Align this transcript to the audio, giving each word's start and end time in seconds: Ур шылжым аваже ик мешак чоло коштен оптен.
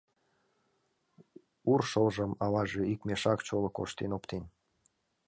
Ур 1.71 1.81
шылжым 1.89 2.31
аваже 2.45 2.83
ик 2.93 2.99
мешак 3.07 3.39
чоло 3.47 3.69
коштен 3.77 4.11
оптен. 4.17 4.43